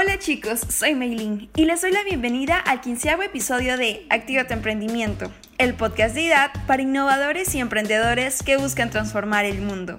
[0.00, 4.54] Hola chicos, soy Meilin y les doy la bienvenida al quinceavo episodio de Activa tu
[4.54, 9.98] Emprendimiento, el podcast de IDAD para innovadores y emprendedores que buscan transformar el mundo.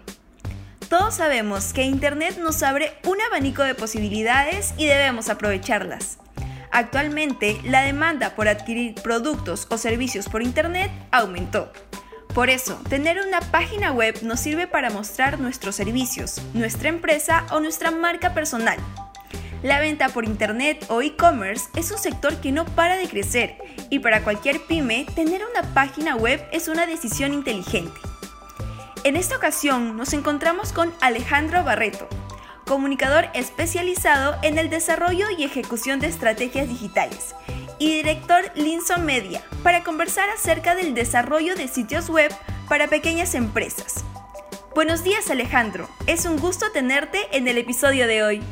[0.88, 6.18] Todos sabemos que Internet nos abre un abanico de posibilidades y debemos aprovecharlas.
[6.72, 11.74] Actualmente, la demanda por adquirir productos o servicios por Internet aumentó.
[12.34, 17.60] Por eso, tener una página web nos sirve para mostrar nuestros servicios, nuestra empresa o
[17.60, 18.80] nuestra marca personal.
[19.62, 23.58] La venta por Internet o e-commerce es un sector que no para de crecer
[23.90, 28.00] y para cualquier pyme tener una página web es una decisión inteligente.
[29.04, 32.08] En esta ocasión nos encontramos con Alejandro Barreto,
[32.66, 37.36] comunicador especializado en el desarrollo y ejecución de estrategias digitales,
[37.80, 42.34] y director Linson Media, para conversar acerca del desarrollo de sitios web
[42.70, 44.06] para pequeñas empresas.
[44.74, 48.44] Buenos días Alejandro, es un gusto tenerte en el episodio de hoy.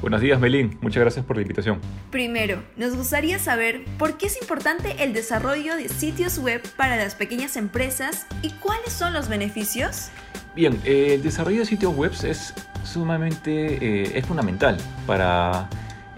[0.00, 1.78] Buenos días Melín, muchas gracias por la invitación.
[2.10, 7.14] Primero, nos gustaría saber por qué es importante el desarrollo de sitios web para las
[7.14, 10.08] pequeñas empresas y cuáles son los beneficios.
[10.56, 15.68] Bien, eh, el desarrollo de sitios web es sumamente, eh, es fundamental para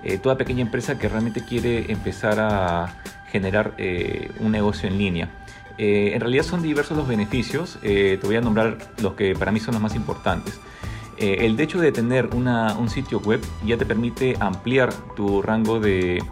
[0.05, 2.95] eh, toda pequeña empresa que realmente quiere empezar a
[3.33, 3.75] generar
[4.39, 5.28] un negocio en línea.
[5.78, 9.73] en realidad son diversos los beneficios, te voy a nombrar los que para mí son
[9.73, 10.61] los más importantes.
[11.19, 16.23] El hecho de tener un sitio web ya te permite ampliar tu rango de,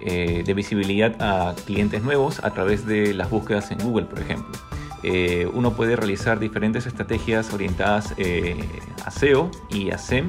[0.00, 4.58] de visibilidad a clientes nuevos a través de las búsquedas en Google, por ejemplo.
[5.02, 8.56] Eh, uno puede realizar diferentes estrategias orientadas eh,
[9.04, 10.28] a SEO y a SEM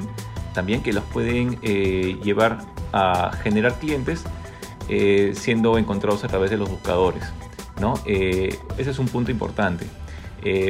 [0.54, 2.58] también que los pueden eh, llevar
[2.92, 4.24] a generar clientes
[5.34, 7.22] siendo encontrados a través de los buscadores.
[7.80, 7.94] ¿no?
[8.04, 9.86] ese es un punto importante.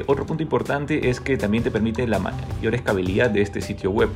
[0.07, 4.11] Otro punto importante es que también te permite la mayor escalabilidad de este sitio web.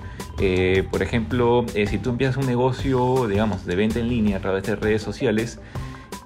[0.91, 4.77] por ejemplo, si tú empiezas un negocio, digamos, de venta en línea a través de
[4.77, 5.61] redes sociales,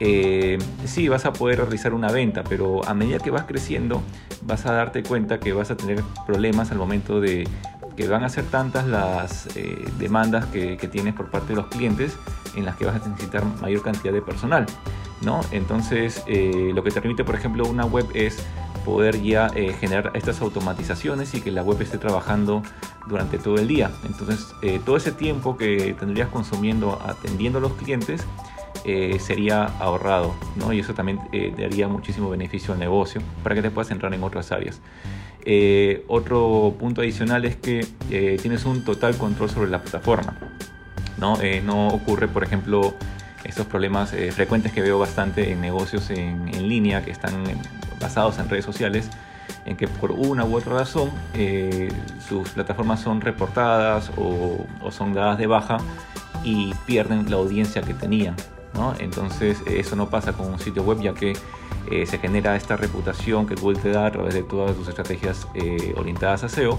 [0.00, 4.02] eh, sí vas a poder realizar una venta, pero a medida que vas creciendo
[4.42, 7.48] vas a darte cuenta que vas a tener problemas al momento de
[7.96, 12.16] que van a ser tantas las eh, demandas que, tienes por parte de los clientes
[12.54, 14.66] en las que vas a necesitar mayor cantidad de personal.
[15.20, 15.40] ¿no?
[15.50, 18.38] Entonces, eh, lo que te permite, por ejemplo, una web es
[18.88, 19.50] poder ya
[19.80, 22.62] generar estas automatizaciones y que la web esté trabajando
[23.06, 23.90] durante todo el día.
[24.04, 24.54] Entonces,
[24.84, 28.26] todo ese tiempo que tendrías consumiendo atendiendo a los clientes,
[28.84, 30.72] eh, sería ahorrado, ¿no?
[30.72, 34.22] Y eso también eh, daría muchísimo beneficio al negocio para que te puedas entrar en
[34.22, 34.80] otras áreas.
[35.44, 37.86] Eh, otro punto adicional es que
[38.40, 40.38] tienes un total control sobre la plataforma,
[41.18, 41.38] ¿no?
[41.64, 42.94] no ocurre, por ejemplo,
[43.44, 47.44] estos problemas frecuentes que veo bastante en negocios en, línea que están
[48.00, 49.08] basados en redes sociales,
[49.64, 51.10] en que por una u otra razón
[52.26, 55.78] sus plataformas son reportadas o, son dadas de baja
[56.44, 58.34] y pierden la audiencia que tenían.
[59.00, 61.34] Entonces eso no pasa con un sitio web ya que
[61.90, 65.48] eh, se genera esta reputación que Google te da a través de todas tus estrategias
[65.54, 66.78] eh, orientadas a SEO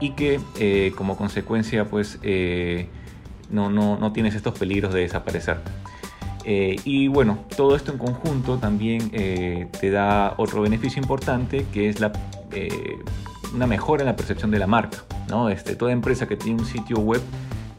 [0.00, 2.18] y que eh, como consecuencia pues
[3.50, 5.58] no, no, tienes estos peligros de desaparecer.
[6.44, 12.12] Y bueno, todo esto en conjunto también te da otro beneficio importante que es la,
[13.54, 14.98] una mejora en la percepción de la marca.
[15.28, 15.48] ¿no?
[15.48, 17.22] Este, toda empresa que tiene un sitio web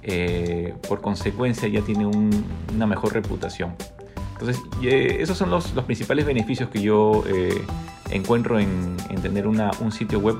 [0.02, 3.76] eh, por consecuencia ya tiene una mejor reputación.
[4.34, 7.62] Entonces, eh, esos son los, principales beneficios que yo eh,
[8.10, 10.36] encuentro en, tener un sitio web,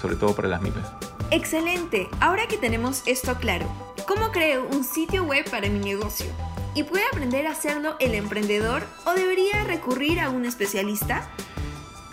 [0.00, 0.84] sobre todo para las MIPES.
[1.32, 3.66] Excelente, ahora que tenemos esto claro,
[4.06, 6.26] ¿cómo creo un sitio web para mi negocio?
[6.74, 11.28] ¿Y puede aprender a hacerlo el emprendedor o debería recurrir a un especialista?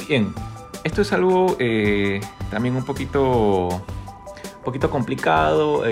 [0.08, 0.34] Bien,
[0.84, 1.58] esto es algo
[2.50, 3.86] también un poquito,
[4.64, 5.84] poquito complicado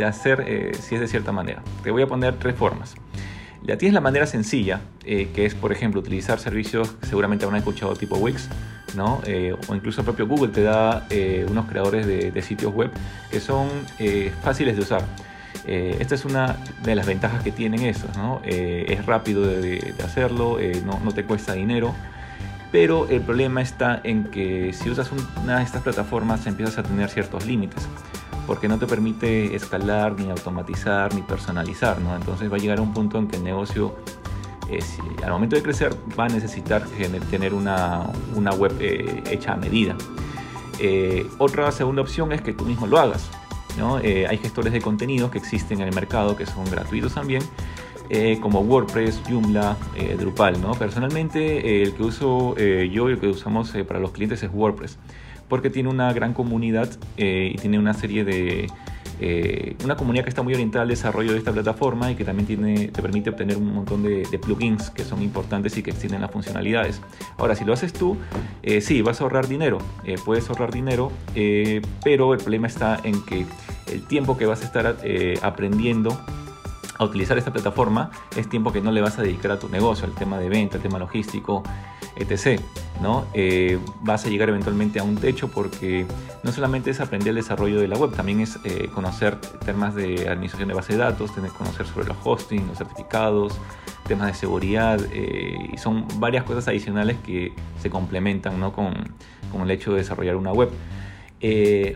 [0.00, 1.62] de hacer eh, si es de cierta manera.
[1.82, 2.94] Te voy a poner tres formas.
[3.62, 7.94] Ya tienes la manera sencilla, eh, que es, por ejemplo, utilizar servicios seguramente habrán escuchado
[7.94, 8.48] tipo Wix,
[8.96, 9.20] ¿no?
[9.26, 11.06] Eh, o incluso el propio Google te da
[11.48, 12.90] unos creadores de, sitios web
[13.30, 13.68] que son
[14.42, 15.04] fáciles de usar.
[15.66, 18.40] Esta es una de las ventajas que tienen esos, ¿no?
[18.44, 21.94] es rápido de, hacerlo, no, no, te cuesta dinero,
[22.72, 25.10] pero el problema está en que si usas
[25.42, 27.86] una de estas plataformas empiezas a tener ciertos límites
[28.50, 31.98] porque no te permite escalar, ni automatizar, ni personalizar.
[32.16, 33.94] Entonces va a llegar a un punto en que el negocio,
[34.68, 34.80] eh,
[35.22, 36.82] al momento de crecer, va a necesitar
[37.30, 38.10] tener una,
[38.58, 39.94] web eh, hecha a medida.
[40.80, 43.30] Eh, otra segunda opción es que tú mismo lo hagas.
[43.76, 43.96] ¿No?
[43.96, 47.42] hay gestores de contenidos que existen en el mercado que son gratuitos también,
[48.40, 49.76] como WordPress, Joomla,
[50.18, 50.60] Drupal.
[50.60, 50.72] ¿no?
[50.72, 54.98] Personalmente, el que uso yo y el que usamos para los clientes es WordPress
[55.50, 56.88] porque tiene una gran comunidad
[57.18, 58.68] eh, y tiene una serie de,
[59.22, 62.90] eh, una comunidad que está muy orientada al desarrollo de esta plataforma y que también
[62.90, 67.02] te permite obtener un montón de, plugins que son importantes y que extienden las funcionalidades.
[67.36, 68.16] Ahora, si lo haces tú,
[68.62, 71.12] eh, sí, vas a ahorrar dinero, eh, puedes ahorrar dinero,
[72.02, 73.44] pero el problema está en que
[73.92, 74.96] el tiempo que vas a estar
[75.42, 76.18] aprendiendo
[76.98, 80.06] a utilizar esta plataforma es tiempo que no le vas a dedicar a tu negocio,
[80.06, 81.62] al tema de venta, al tema logístico,
[82.20, 82.60] etc.
[83.00, 83.26] ¿no?
[83.34, 86.06] Eh, vas a llegar eventualmente a un techo porque
[86.42, 90.28] no solamente es aprender el desarrollo de la web, también es eh, conocer temas de
[90.28, 93.58] administración de base de datos, tener que conocer sobre los hosting, los certificados,
[94.06, 98.94] temas de seguridad, eh, y son varias cosas adicionales que se complementan con,
[99.50, 100.70] con el hecho de desarrollar una web.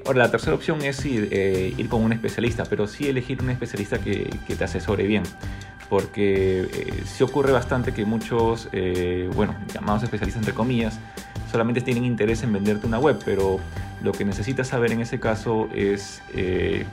[0.07, 3.99] ahora, la tercera opción es ir, ir, con un especialista, pero sí elegir un especialista
[3.99, 5.25] que, que te asesore bien
[5.89, 10.99] porque eh, se ocurre bastante que muchos, eh, bueno, llamados especialistas entre comillas,
[11.51, 13.61] solamente tienen interés en venderte una web, pero
[14.03, 16.85] lo que necesitas saber en ese caso es eh,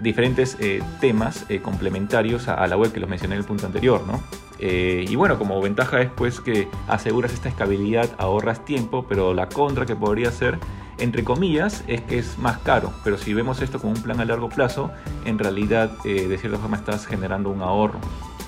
[0.00, 0.56] diferentes
[0.98, 4.22] temas complementarios a, la web que los mencioné en el punto anterior, ¿no?
[4.60, 9.84] y bueno, como ventaja es pues que aseguras esta escalabilidad, ahorras tiempo, pero la contra
[9.84, 10.58] que podría ser
[10.98, 14.24] entre comillas, es que es más caro, pero si vemos esto como un plan a
[14.24, 14.90] largo plazo,
[15.24, 17.98] en realidad eh, de cierta forma estás generando un ahorro.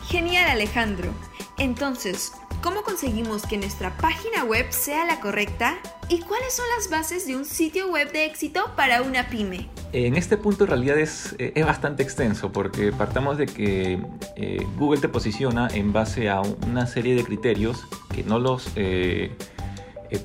[0.09, 1.11] Genial Alejandro.
[1.59, 2.33] Entonces,
[2.63, 5.77] ¿cómo conseguimos que nuestra página web sea la correcta?
[6.09, 9.69] ¿Y cuáles son las bases de un sitio web de éxito para una pyme?
[9.93, 14.01] En este punto en realidad es, eh, es bastante extenso porque partamos de que
[14.37, 18.71] eh, Google te posiciona en base a una serie de criterios que no los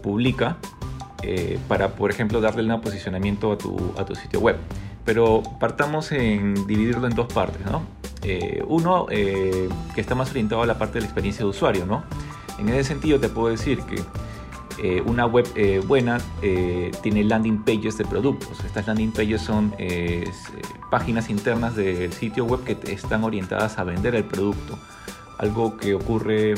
[0.01, 0.57] publica
[1.27, 4.57] eh, para, por ejemplo, darle un posicionamiento a tu, a tu sitio web.
[5.04, 7.81] Pero partamos en dividirlo en dos partes, ¿no?
[8.22, 11.86] Eh, uno eh, que está más orientado a la parte de la experiencia de usuario,
[11.88, 12.04] ¿no?
[12.60, 14.01] En ese sentido te puedo decir que
[15.06, 15.48] una web
[15.88, 16.19] buena
[17.01, 18.60] tiene landing pages de productos.
[18.66, 19.74] Estas landing pages son
[20.92, 24.77] páginas internas del sitio web que están orientadas a vender el producto
[25.37, 26.55] algo que ocurre eh,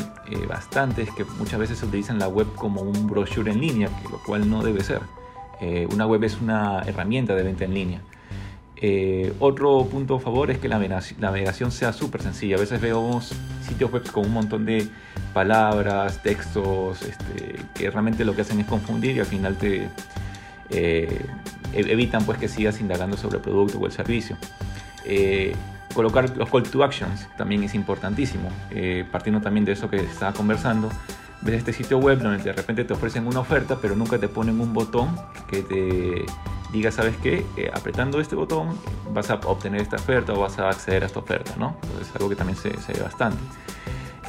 [0.47, 4.09] bastante es que muchas veces se utiliza la web como un brochure en línea, que
[4.09, 5.01] lo cual no debe ser.
[5.59, 8.01] Eh, una web es una herramienta de venta en línea.
[8.79, 10.77] Eh, otro punto a favor es que la
[11.17, 12.57] navegación sea súper sencilla.
[12.57, 13.33] A veces vemos
[13.67, 14.87] sitios web con un montón de
[15.33, 19.89] palabras, textos, este, que realmente lo que hacen es confundir y al final te
[21.73, 24.37] evitan pues que sigas indagando sobre el producto o el servicio
[25.97, 28.49] colocar los call to actions también es importantísimo.
[28.69, 30.89] Eh, partiendo también de eso que estaba conversando,
[31.41, 34.61] ves este sitio web donde de repente te ofrecen una oferta, pero nunca te ponen
[34.61, 35.09] un botón
[35.49, 36.25] que te
[36.71, 37.43] diga, ¿sabes qué?
[37.57, 38.77] Eh, apretando este botón
[39.11, 41.75] vas a obtener esta oferta o vas a acceder a esta oferta, ¿no?
[41.99, 43.39] es algo que también se, ve bastante.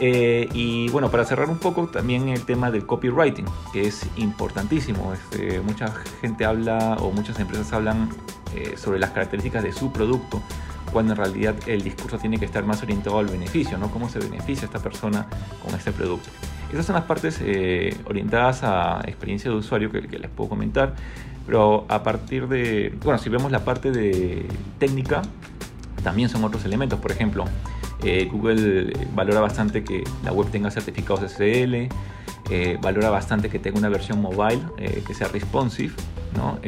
[0.01, 3.45] Eh, y bueno, para cerrar un poco también el tema del copywriting,
[3.75, 5.13] que es importantísimo.
[5.13, 5.93] Este, mucha
[6.23, 8.09] gente habla o muchas empresas hablan
[8.77, 10.43] sobre las características de su producto,
[10.91, 13.91] cuando en realidad el discurso tiene que estar más orientado al beneficio, ¿no?
[13.91, 15.27] Cómo se beneficia esta persona
[15.65, 16.29] con este producto.
[16.73, 20.95] Esas son las partes eh, orientadas a experiencia de usuario que, les puedo comentar,
[21.47, 24.47] pero a partir de, bueno, si vemos la parte de
[24.79, 25.23] técnica,
[26.03, 27.45] también son otros elementos, por ejemplo,
[28.05, 31.89] eh, Google valora bastante que la web tenga certificados SSL,
[32.51, 34.61] eh, valora bastante que tenga una versión mobile
[35.07, 35.95] que sea responsive,
[36.37, 36.59] ¿no?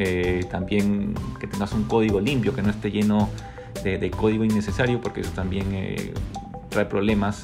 [0.49, 3.29] también que tengas un código limpio, que no esté lleno
[3.83, 6.13] de, código innecesario porque eso también eh,
[6.69, 7.43] trae problemas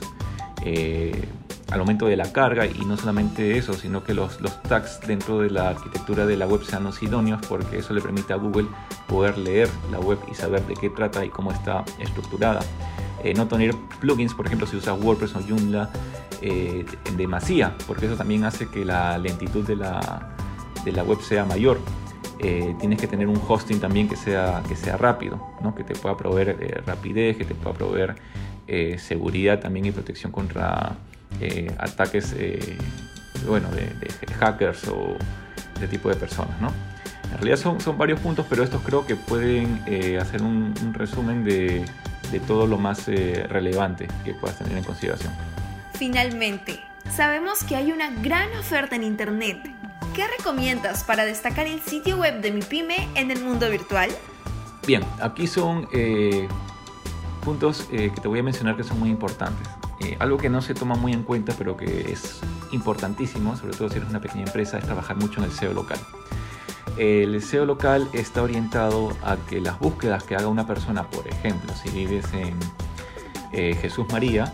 [0.63, 1.27] eh,
[1.71, 5.49] al momento de la carga y no solamente eso, sino que los, tags dentro de
[5.49, 8.67] la arquitectura de la web sean los idóneos porque eso le permite a Google
[9.07, 12.61] poder leer la web y saber de qué trata y cómo está estructurada.
[13.23, 15.89] Eh, no tener plugins, por ejemplo, si usas WordPress o Joomla
[16.39, 20.35] en demasía, porque eso también hace que la lentitud de la,
[20.85, 21.79] de la web sea mayor.
[22.39, 25.73] Eh, tienes que tener un hosting también que sea, que sea rápido, ¿no?
[25.73, 28.15] que te pueda proveer eh, rapidez, que te pueda proveer
[28.67, 30.97] eh, seguridad también y protección contra
[31.77, 32.35] ataques
[33.45, 35.15] bueno, de, hackers o
[35.79, 36.59] de tipo de personas.
[36.61, 36.71] ¿no?
[37.31, 39.81] En realidad son, son varios puntos, pero estos creo que pueden
[40.19, 41.85] hacer un, un, resumen de,
[42.31, 45.33] de todo lo más relevante que puedas tener en consideración.
[45.93, 46.79] Finalmente,
[47.11, 49.76] sabemos que hay una gran oferta en Internet
[50.17, 54.09] ¿Qué recomiendas para destacar el sitio web de mi pyme en el mundo virtual?
[54.87, 56.47] Bien, aquí son eh,
[57.45, 59.69] puntos eh, que te voy a mencionar que son muy importantes.
[59.99, 62.39] Eh, algo que no se toma muy en cuenta, pero que es
[62.71, 65.99] importantísimo, sobre todo si eres una pequeña empresa, es trabajar mucho en el SEO local.
[66.97, 71.71] El SEO local está orientado a que las búsquedas que haga una persona, por ejemplo,
[71.75, 72.57] si vives en
[73.75, 74.51] Jesús María,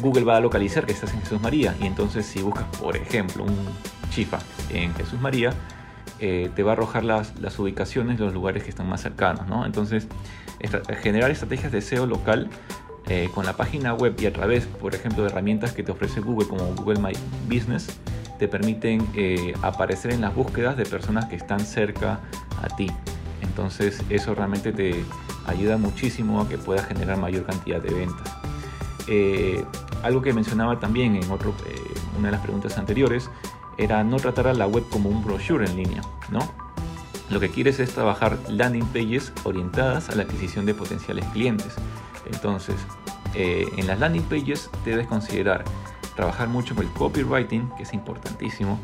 [0.00, 3.44] Google va a localizar que estás en Jesús María y entonces si buscas, por ejemplo,
[3.44, 3.56] un
[4.10, 4.38] chifa
[4.70, 5.52] en Jesús María,
[6.18, 9.46] eh, te va a arrojar las, las, ubicaciones los lugares que están más cercanos.
[9.46, 9.64] ¿no?
[9.64, 10.06] Entonces,
[11.00, 12.50] generar estrategias de SEO local
[13.08, 16.20] eh, con la página web y a través, por ejemplo, de herramientas que te ofrece
[16.20, 17.12] Google como Google My
[17.48, 17.98] Business,
[18.38, 22.20] te permiten eh, aparecer en las búsquedas de personas que están cerca
[22.62, 22.90] a ti.
[23.40, 25.02] Entonces eso realmente te
[25.46, 28.30] ayuda muchísimo a que puedas generar mayor cantidad de ventas.
[30.02, 31.54] Algo que mencionaba también en otro,
[32.18, 33.30] una de las preguntas anteriores
[33.78, 36.40] era no tratar a la web como un brochure en línea, ¿no?
[37.30, 41.76] Lo que quieres es trabajar landing pages orientadas a la adquisición de potenciales clientes.
[42.26, 42.76] Entonces,
[43.34, 45.64] eh, en las landing pages debes considerar
[46.16, 48.78] trabajar mucho con el copywriting, que es importantísimo,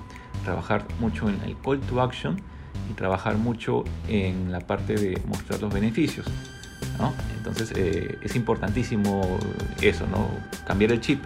[0.44, 2.40] trabajar mucho en el call to action
[2.88, 6.26] y trabajar mucho en la parte de mostrar los beneficios.
[7.36, 9.38] Entonces eh, es importantísimo
[9.80, 10.28] eso, ¿no?
[10.66, 11.24] cambiar el chip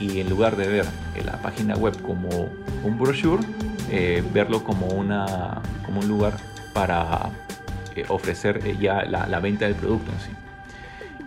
[0.00, 0.86] y en lugar de ver
[1.24, 2.28] la página web como
[2.82, 3.42] un brochure,
[3.90, 6.36] eh, verlo como, una, como un lugar
[6.72, 7.30] para
[8.08, 10.30] ofrecer ya la, venta del producto en sí.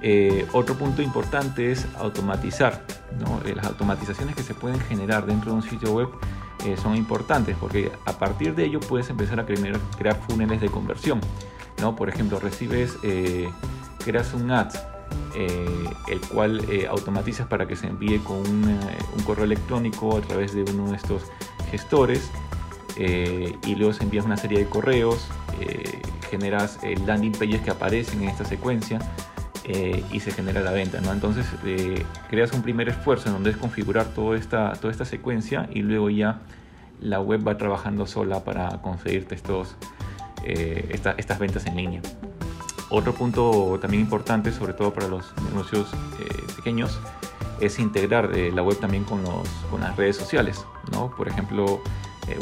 [0.02, 2.84] Eh, otro punto importante es automatizar.
[3.46, 6.10] Eh, las automatizaciones que se pueden generar dentro de un sitio web
[6.66, 11.20] eh, son importantes porque a partir de ello puedes empezar a crear, crear de conversión.
[11.80, 11.96] ¿No?
[11.96, 12.98] Por ejemplo, recibes,
[14.04, 14.74] creas un ad,
[15.36, 18.80] el cual automatizas para que se envíe con un,
[19.26, 21.24] correo electrónico a través de uno de estos
[21.70, 22.30] gestores
[22.98, 25.28] y luego se envías una serie de correos,
[26.30, 29.00] generas landing pages que aparecen en esta secuencia
[29.70, 31.02] eh, y se genera la venta.
[31.02, 31.12] ¿no?
[31.12, 35.68] Entonces eh, creas un primer esfuerzo en donde es configurar toda esta, toda esta secuencia
[35.74, 36.40] y luego ya
[37.02, 39.76] la web va trabajando sola para conseguirte estos,
[40.44, 42.02] eh, estas ventas en línea.
[42.90, 45.90] Otro punto también importante, sobre todo para los negocios
[46.56, 47.00] pequeños,
[47.60, 49.24] es integrar la web también con,
[49.80, 50.66] las redes sociales.
[50.94, 51.12] ¿no?
[51.12, 51.82] Por ejemplo,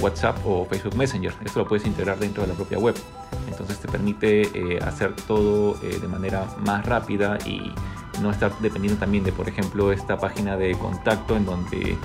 [0.02, 1.34] WhatsApp o Facebook Messenger.
[1.44, 2.96] Esto lo puedes integrar dentro de la propia web.
[3.48, 7.72] Entonces te permite eh, hacer todo eh, de manera más rápida y
[8.22, 11.98] no estar dependiendo también de, por ejemplo, esta página de contacto en donde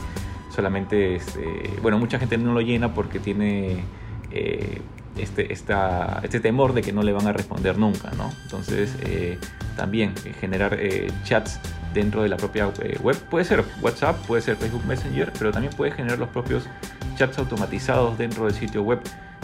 [0.50, 3.84] solamente, este, bueno, mucha gente no lo llena porque tiene
[4.30, 4.80] eh,
[5.16, 8.32] este, este temor de que no le van a responder nunca, ¿no?
[8.44, 8.94] Entonces,
[9.76, 10.78] también generar
[11.24, 11.60] chats
[11.92, 12.70] dentro de la propia
[13.02, 16.68] web puede ser WhatsApp, puede ser Facebook Messenger, pero también puede generar los propios
[17.16, 19.00] chats automatizados dentro del sitio web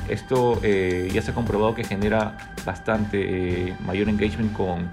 [0.09, 4.89] esto eh, ya se ha comprobado que genera bastante eh, mayor engagement con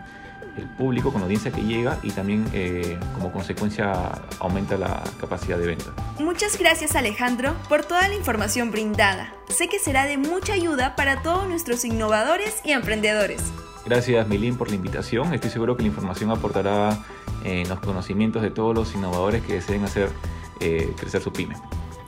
[0.58, 3.94] el público, con la audiencia que llega y también eh, como consecuencia
[4.40, 5.94] aumenta la capacidad de venta.
[6.20, 9.34] Muchas gracias Alejandro por toda la información brindada.
[9.50, 13.42] Sé que será de mucha ayuda para todos nuestros innovadores y emprendedores.
[13.86, 15.34] Gracias Milín por la invitación.
[15.34, 17.04] Estoy seguro que la información aportará
[17.44, 20.10] en los conocimientos de todos los innovadores que deseen hacer
[20.98, 21.56] crecer su pyme.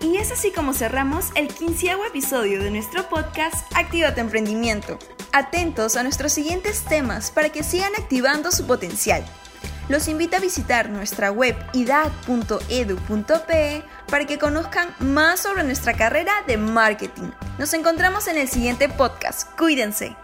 [0.02, 5.00] Y es así como cerramos el quinceavo episodio de nuestro podcast Activa tu emprendimiento.
[5.36, 9.22] Atentos a nuestros siguientes temas para que sigan activando su potencial.
[9.90, 12.24] Los invito a visitar nuestra web idad.edu.pe
[14.10, 17.32] para que conozcan más sobre nuestra carrera de marketing.
[17.60, 19.50] Nos encontramos en el siguiente podcast.
[19.58, 20.16] Cuídense.